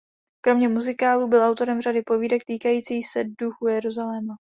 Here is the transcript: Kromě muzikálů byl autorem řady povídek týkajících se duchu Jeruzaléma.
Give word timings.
Kromě 0.45 0.69
muzikálů 0.69 1.27
byl 1.27 1.41
autorem 1.43 1.81
řady 1.81 2.01
povídek 2.01 2.45
týkajících 2.45 3.07
se 3.07 3.23
duchu 3.23 3.67
Jeruzaléma. 3.67 4.33